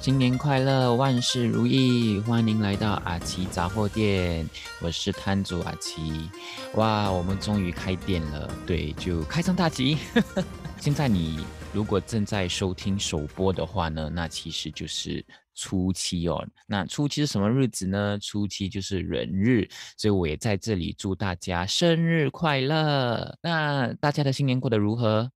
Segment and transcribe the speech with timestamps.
[0.00, 2.18] 新年快乐，万事如意！
[2.20, 4.48] 欢迎来到阿奇杂货店，
[4.80, 6.30] 我是摊主阿奇。
[6.76, 9.98] 哇，我们终于开店了，对，就开张大吉。
[10.80, 11.44] 现在你
[11.74, 15.22] 如果正在收听首播的话呢，那其实就是
[15.54, 16.42] 初七哦。
[16.66, 18.18] 那初七是什么日子呢？
[18.22, 23.36] 初七就是人日，所以我也在这里祝大家生日快乐。
[23.42, 25.30] 那大家的新年过得如何？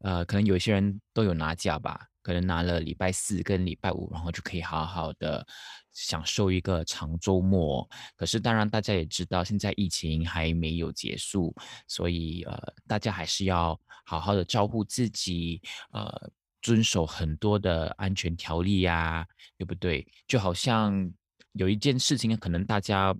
[0.00, 2.09] 呃，可能有些人都有拿假吧。
[2.22, 5.46] 可能拿了礼拜四跟礼拜五，然后就可以好好的
[5.92, 7.88] 享受一个长周末。
[8.16, 11.54] 可是当然，大家也知道，现在疫情还没有结束，
[11.86, 15.60] 所以呃，大家还是要好好的照顾自己，
[15.92, 16.30] 呃，
[16.62, 20.06] 遵守很多的安全条例呀，对不对？
[20.26, 21.12] 就好像
[21.52, 23.16] 有一件事情，可能大家。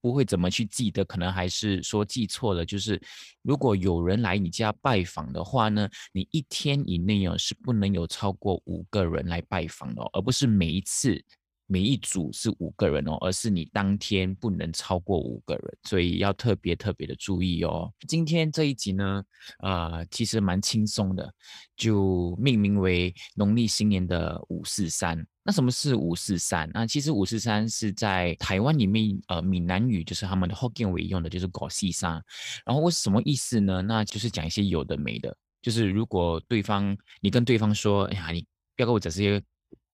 [0.00, 2.64] 不会怎么去记得，可能还是说记错了。
[2.64, 3.00] 就是
[3.42, 11.22] 如果有人来你家拜访的话呢，你一天以内哦是不能有超过五个人来拜访哦，而不是每一次
[11.70, 17.92] 每一组是五个人哦，而是你当天不能超过五个人，所以要特别特别的注意哦。
[18.08, 19.22] 今天这一集呢，
[19.62, 21.30] 呃，其实蛮轻松的，
[21.76, 25.24] 就命名为农历新年的五四三。
[25.42, 26.70] 那什么是五四三？
[26.72, 32.22] 那其实五四三是在台湾里面，呃，闽南语就是他们的 Hokkien 为用的，就是搞细沙。
[32.64, 33.82] 然后我什么意思呢？
[33.82, 35.36] 那就是讲一些有的没的。
[35.60, 38.40] 就是如果对方你跟对方说，哎呀，你
[38.74, 39.42] 不要跟我讲这些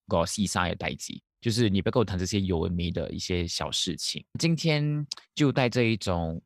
[0.07, 4.25] 搞细沙的代际，就是你不要跟我谈这些有的没的一些小事情。
[4.39, 6.41] 今天就带这一种。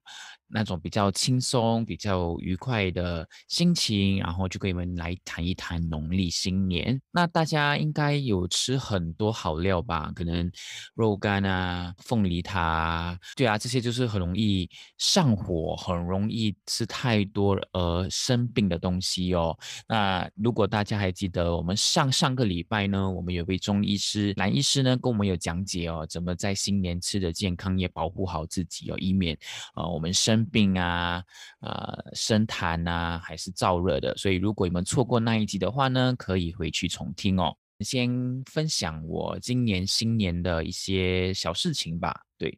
[0.52, 7.00] 那种比较轻松、比较愉快的心情，然后就跟你们来谈一谈农历新年。
[7.12, 10.12] 那大家应该有吃很多好料吧？
[10.16, 10.52] 可能
[10.96, 19.56] 肉干啊、凤梨塔，对啊，这些就是很容易上火、很容易吃太多而生病的东西哦。
[19.88, 29.38] 那如果大家还记得，我们上上个礼拜呢，我们有位中医师蓝医师呢，跟我们有讲解哦，怎么在新年吃的健康，也保护好自己哦，以免
[29.76, 30.39] 呃我们生。
[30.40, 31.22] 生病啊，
[31.60, 37.56] 呃，生痰啊，还是燥热的，所以如果你们错过那一集的话呢，可以回去重听哦。
[37.82, 38.10] 先
[38.46, 42.22] 分享我今年新年的一些小事情吧。
[42.38, 42.58] 对，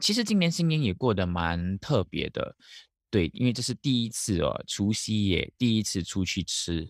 [0.00, 2.54] 其实今年新年也过得蛮特别的，
[3.10, 6.88] 对，因为这是第一次哦，除夕夜第一次出去吃。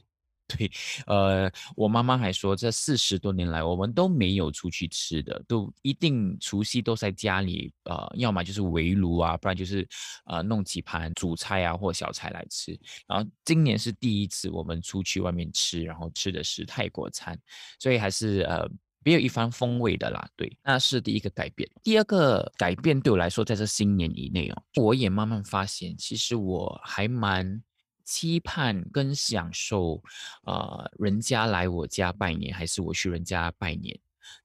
[0.48, 0.70] 对，
[1.06, 9.86] 呃，我妈妈还说，这四十多年来，我们都没有出去吃的，都一定除夕都在家里，呃，要么就是围炉啊，不然就是
[10.24, 12.78] 呃弄几盘主菜啊或小菜来吃。
[13.06, 17.38] 然后今年是第一次我们出去外面吃，然后吃的是泰国餐，
[17.78, 18.66] 所以还是呃
[19.02, 20.26] 别有一番风味的啦。
[20.34, 21.68] 对，那是第一个改变。
[21.82, 27.62] 第二个改变对我来说，在这新年以内哦，我也慢慢发现，其实我还蛮。
[28.08, 30.02] 期盼跟享受，
[30.44, 33.94] 呃，人家来我家拜年，还是我去人家拜年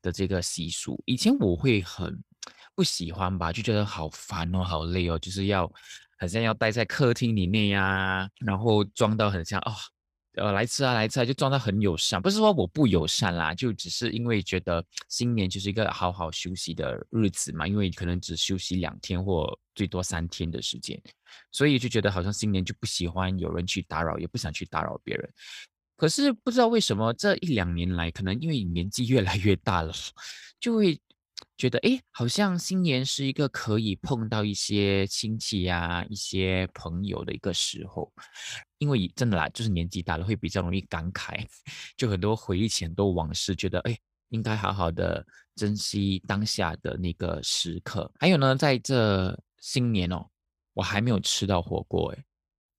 [0.01, 1.01] 的这个习俗。
[1.05, 2.21] 以前我会很
[2.75, 5.71] 不喜欢吧，就觉得好烦哦，好累哦，就是要
[6.19, 9.71] 好像要待在客厅里面呀，然后装到很像哦。
[10.35, 12.19] 呃，来吃啊，来吃啊，就装得很友善。
[12.19, 20.99] 不是说我不友善啦，就只是因为觉得新年就是一个好好休息的日子嘛，因为可能只休息两天或最多三天的时间，
[21.51, 25.33] 所以就觉得好像新年就不喜欢有人去打扰，也不想去打扰别人。
[25.95, 29.93] 可是不知道为什么这一两年来，可能因为年纪越来越大了，
[30.59, 30.99] 就会。
[31.55, 38.11] 觉得哎，好像新年是一个可以碰到一些亲戚呀、一些朋友的一个时候，
[38.79, 41.45] 因为真的啦，就是年纪大了会比较容易感慨，
[41.95, 43.95] 就很多回忆起很多往事，觉得哎，
[44.29, 48.11] 应该好好的珍惜当下的那个时刻。
[48.19, 50.25] 还有呢，在这新年哦，
[50.73, 52.23] 我还没有吃到火锅哎。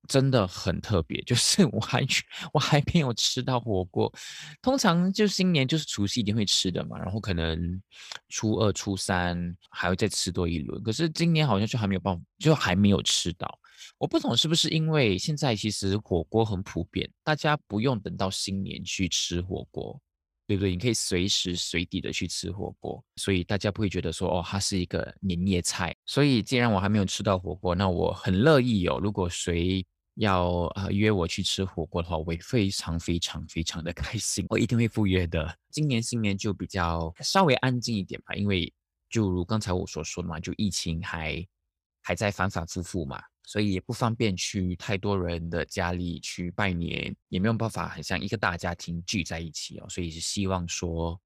[0.07, 2.07] 真的很特别，就是 我还
[2.53, 4.13] 我还没有吃到火锅。
[4.61, 7.83] 通常就新年就是除夕一定会吃的嘛，然后可能
[8.29, 10.83] 初二、初三还会再吃多一轮。
[10.83, 13.59] 可是今年好像就还没有办法，就还没有吃到。
[13.97, 19.99] 我不懂是不是因为现在其实火锅很普遍，大家不用等到新年去吃火锅，
[20.47, 20.71] 对不对？
[20.71, 25.95] 你可以随时随地的去吃火锅，所以大家不会觉得说哦，它是一个年夜菜。
[26.05, 28.99] 所以既然我还没有吃到火锅，那我很乐意哦。
[29.03, 29.85] 如果谁
[30.17, 35.59] 要呃约我去吃火锅的话，我会非常非常非常的 开心，我一定会赴约的。
[35.71, 38.73] 今年新年就比较稍微安静一点吧，因为
[39.11, 41.45] 就如刚才我所说的嘛，就疫情还
[42.05, 51.19] 还在反反复复嘛，所以也不方便去太多人的家里去拜年，也没有办法很像一个大家庭聚在一起哦，所以是希望说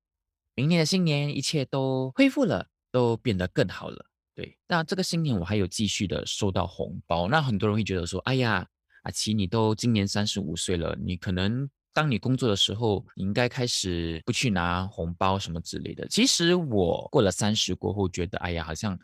[0.54, 4.06] 明年的新年一切都恢复了，都变得更好了。
[4.34, 8.66] 对，那这个新年我还有继续的收到红包，那很多人会觉得说，哎呀。
[9.04, 16.06] 阿奇，你都今年三十五岁了，你可能当你工作的时候，你应该开始不去拿红包什么之类的。
[16.08, 18.98] 其实我过了三十过后，觉得哎呀，好像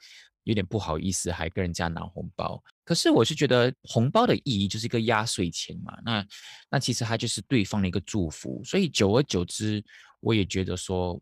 [0.45, 2.63] 有点不好意思，还跟人家拿红包。
[2.85, 6.27] 可是我是觉得红包的意义就是一个压岁钱嘛，那
[6.71, 8.63] 那其实它就是对方的一个祝福。
[8.65, 9.85] 所以久而久之，
[10.21, 11.21] 我也觉得说。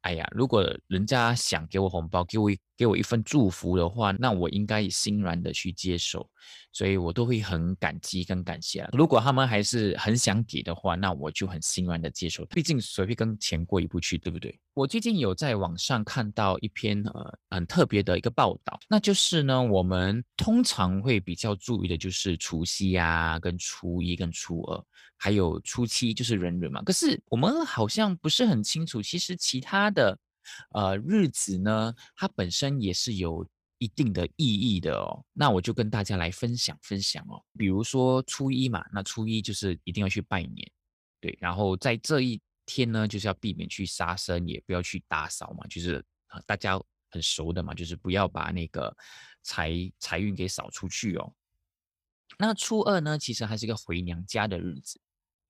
[0.00, 2.50] 哎呀，如果人家想给我红包，给我
[2.82, 6.28] 给我一份祝福的话，那我应该欣然的去接受，
[6.72, 8.84] 所以我都会很感激跟感谢。
[8.92, 12.44] 如果他们还是很想给的话，那我就很欣然的接受。
[12.46, 14.58] 毕竟谁会跟钱过意不去，对不对？
[14.74, 24.84] 我最近有在网上看到一篇呃很特别的一个报道，那就是呢，我们通常会比较注意的就是除夕啊，跟初一跟初二。
[25.16, 30.18] 还有初七就是人日嘛，可是我们好像不是很清楚，其实其他的
[30.70, 33.46] 呃日子呢，它本身也是有
[33.78, 35.24] 一定的意义的哦。
[35.32, 37.42] 那我就跟大家来分享分享哦。
[37.58, 40.70] 比如说初一嘛，那初一就是一定要去拜年，
[41.20, 46.04] 对，然后在这一天呢，就是要避免去杀生，也不要去打扫嘛，就是
[46.46, 46.80] 大家
[47.10, 48.96] 很熟的嘛，就是不要把那个
[49.42, 51.32] 财财运给扫出去哦。
[52.38, 55.00] 那初二呢，其实还是一个回娘家的日子。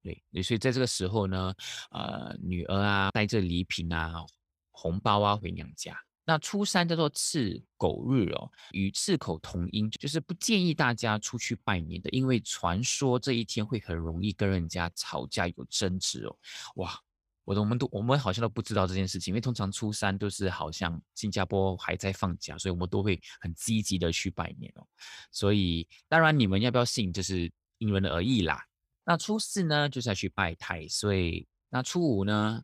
[0.02, 1.54] 对，所以在这个时候呢，
[1.92, 4.24] 呃，女儿啊带着礼品啊、
[4.72, 5.96] 红包啊回娘家。
[6.24, 16.38] 那初三叫做赤狗日哦，与赤口同音，就是不建议大家出去拜年的，因为传说这一天会很容易跟人家吵架有争执哦。
[16.76, 16.96] 哇，
[17.44, 24.86] 我我们都我们好像都不知道这件事情，因为通常初三都是好像新加坡还在放假，所以我们都会很积极的去拜年哦。
[25.32, 28.64] 所以当然你们要不要信，就是因人而异啦。
[29.04, 32.62] 那初四呢，就是要去拜太岁；那初五呢，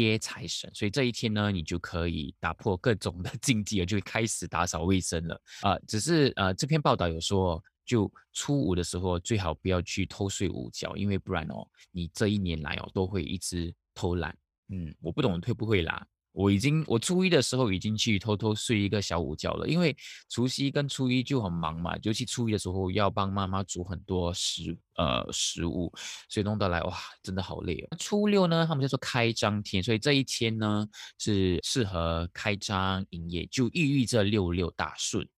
[0.00, 0.70] 接财神。
[0.72, 5.40] 所以这一天呢，你就可以打破各种的 禁忌了，就开始打扫卫生了。
[5.62, 14.36] 啊，只是呃，这篇报道有说，就初五的时候最好不要去偷睡午觉，因为不然哦，你这一年来哦都会一直偷懒。
[14.68, 16.06] 嗯，我不懂会不会啦。
[16.32, 19.94] 我已经，我初一的时候已经去偷偷睡一个小午觉了，因为
[20.30, 25.92] 除夕跟初一就很忙嘛，尤其初一的时候要帮妈妈煮很多食呃食物，
[26.28, 27.96] 所以弄得来哇，真的好累哦。
[27.98, 30.86] 初六呢，他们叫做开张天，所以这一天呢
[31.18, 35.28] 是适合开张营业，就寓意着六六大顺。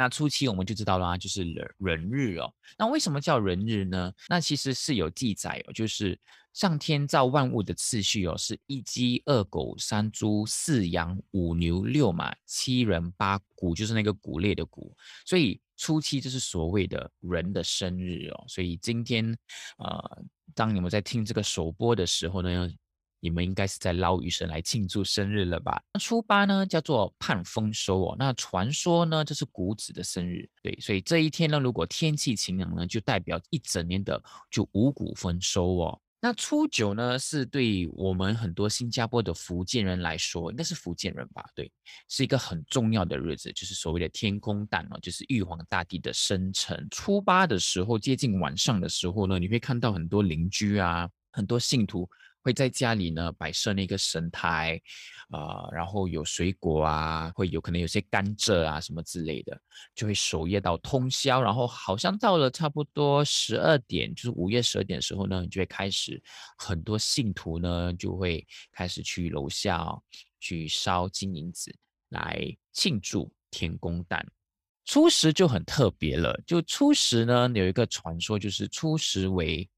[0.00, 2.50] 那初七我们就知道啦，就是人人日哦。
[2.78, 4.10] 那为什么叫人日呢？
[4.30, 6.18] 那其实是有记载哦，就是
[6.54, 14.96] 上天造万物的次序哦，是一鸡二狗三猪四羊五牛六马七人八谷，就是那个谷类的谷。
[15.26, 18.44] 所以初七就是所谓的人的生日哦。
[18.48, 19.36] 所以今天，
[19.76, 20.22] 呃，
[20.54, 22.72] 当你们在听这个首播的时候呢。
[23.20, 25.80] 你们应该是在捞鱼神来庆祝生日了吧？
[25.92, 28.16] 那初八呢，叫做盼丰收哦。
[28.18, 36.00] 那传说呢，这是谷子的生日，对，所以这一天呢，如果天气晴朗呢，就代表一整年的就五谷丰收哦。
[36.22, 41.42] 那初九呢，是对我们很多新加坡的福建人来说，应该是福建人吧？
[41.54, 41.72] 对，
[42.08, 46.86] 是一个很重要的日子，就是所谓的天空诞哦，就是玉皇大帝的生辰。
[46.90, 52.06] 初八的时候，接近晚上的时候呢，你会看到很多邻居啊，很多信徒。
[52.42, 54.80] 会在家里呢摆设那个神台，
[55.28, 59.60] 啊，然后有水果啊，会有可能有些甘蔗啊什么之类的，
[59.94, 61.42] 就会守夜到通宵。
[61.42, 66.22] 然后好像到了差不多十二点，就是午夜十二点的时候呢，就会开始
[66.56, 69.86] 很多信徒呢就会开始去楼下
[70.38, 71.70] 去烧金银子
[72.08, 74.26] 来庆祝天公诞。
[74.86, 79.68] 初十就很特别了，就初十呢有一个传说，就是初十为。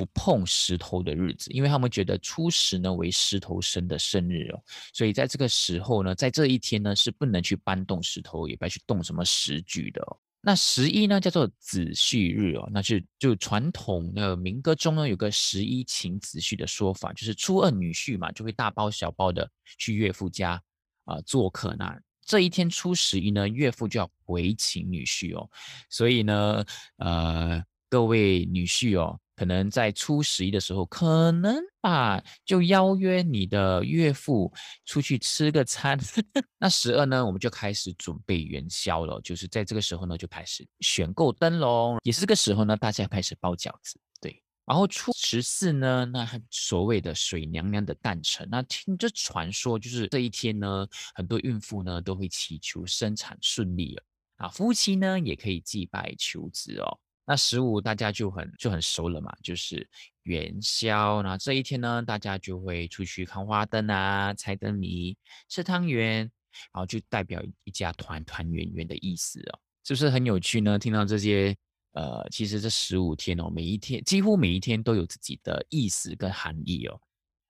[0.00, 4.62] 不碰石头的日子，因为他们觉得初十呢为石头生的生日哦，
[4.94, 10.02] 所以在这个时候呢，在这一天呢是不能去搬动石头，也不要去动什么石具的。
[10.40, 20.58] 那十一呢叫做子婿日哦，那是就传统的民歌中呢有个十一请子婿的说法，就是初二女婿嘛就会大包小包的去岳父家
[21.04, 25.46] 啊做客，那这一天初十一呢岳父就要回请女婿哦，
[25.90, 26.64] 所以呢
[26.96, 29.20] 呃各位女婿哦。
[29.40, 34.52] 可能在初十一的时候，可能吧，就邀约你的岳父
[34.84, 35.98] 出去吃个餐。
[36.60, 43.98] 那十二呢，我们就开始准备元宵了，就是在这个时候呢，就开始选购灯笼，也是这个时候呢，大家开始包饺子。
[44.20, 54.02] 对，然后初十四呢，那所谓的水娘娘的诞辰，那听着传说，就是这一天呢，很多孕妇呢都会祈求生产顺利了
[54.36, 56.98] 啊，夫妻呢也可以祭拜求子哦。
[57.30, 59.88] 那十五大家就很就很熟了嘛，就是
[60.24, 61.22] 元宵。
[61.22, 65.16] 那这一天呢，大家就会出去看花灯啊，猜灯谜，
[65.48, 66.28] 吃汤圆，
[66.72, 70.76] 然后就代表一家团团圆圆的意思哦，是不是很有趣呢？
[70.76, 71.56] 听到这些
[71.92, 77.00] 呃，其实这十五天哦，每一天几乎每一天都有自己的意思跟含义哦。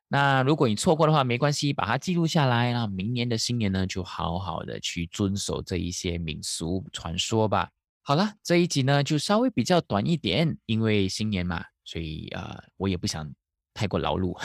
[0.08, 7.70] 那如果你错过的话，没关系，把它记录下来，那明年的新年呢，就好好的去遵守这一些民俗传说吧。
[8.10, 13.32] 好了，这一集呢就稍微比较短一点，因为新年嘛，所以呃，我也不想
[13.72, 14.36] 太过劳碌。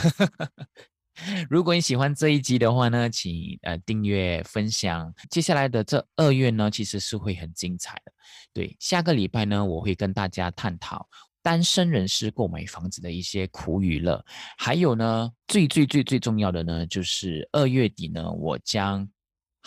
[1.49, 5.11] 如果你喜欢这一集的话呢，请呃订阅分享。
[5.31, 8.11] 接下来的这二月呢，其实是会很精彩的。
[8.53, 11.09] 对，下个礼拜呢，我会跟大家探讨
[11.41, 14.23] 单身人士购买房子的一些苦与乐。
[14.59, 19.09] 还有呢，最最最最重要的呢，就是二月底呢，我将。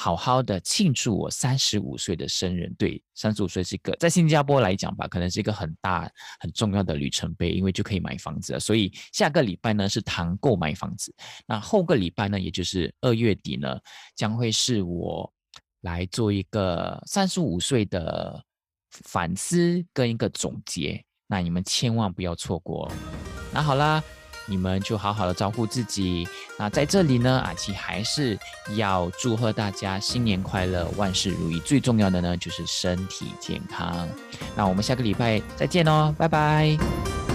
[0.00, 8.60] 好好的庆祝我三十五岁的生日，对，三十五岁是一个在新加坡来讲吧，可能是一个很大很重要的里程碑，因为就可以买房子了。
[8.60, 11.12] 所以下个礼拜呢是谈购买房子，
[11.48, 13.76] 那后个礼拜呢，也就是二月底呢，
[14.14, 15.28] 将会是我
[15.80, 18.40] 来做一个三十五岁的
[18.90, 22.88] 反思跟一个总结，那你们千万不要错过。
[23.52, 24.00] 那好啦。
[24.48, 26.26] 你们就好好的照顾自己。
[26.58, 28.36] 那在这里呢，阿奇还是
[28.74, 31.60] 要祝贺大家新年快乐，万事如意。
[31.60, 34.08] 最重要的呢，就是身体健康。
[34.56, 37.27] 那我们下个礼拜再见哦，拜拜。